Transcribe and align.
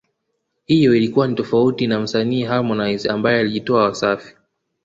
hiyo 0.65 0.95
ikiwa 0.95 1.27
ni 1.27 1.35
tofauti 1.35 1.87
na 1.87 1.99
msanii 1.99 2.43
Harmonize 2.43 3.09
ambaye 3.09 3.39
alijitoa 3.39 3.83
Wasafi 3.83 4.35